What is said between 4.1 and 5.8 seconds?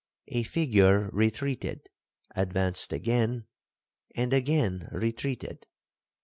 and again retreated.